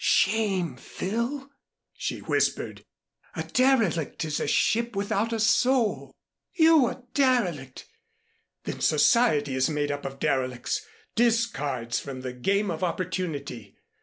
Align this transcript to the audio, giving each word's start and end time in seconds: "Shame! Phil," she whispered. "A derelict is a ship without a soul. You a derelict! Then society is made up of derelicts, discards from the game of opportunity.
"Shame! 0.03 0.77
Phil," 0.77 1.51
she 1.93 2.21
whispered. 2.21 2.83
"A 3.35 3.43
derelict 3.43 4.25
is 4.25 4.39
a 4.39 4.47
ship 4.47 4.95
without 4.95 5.31
a 5.31 5.39
soul. 5.39 6.11
You 6.53 6.87
a 6.87 7.03
derelict! 7.13 7.85
Then 8.63 8.81
society 8.81 9.53
is 9.53 9.69
made 9.69 9.91
up 9.91 10.03
of 10.03 10.17
derelicts, 10.17 10.83
discards 11.15 11.99
from 11.99 12.21
the 12.21 12.33
game 12.33 12.71
of 12.71 12.83
opportunity. 12.83 13.77